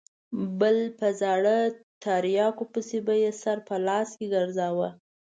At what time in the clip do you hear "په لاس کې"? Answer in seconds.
3.67-4.27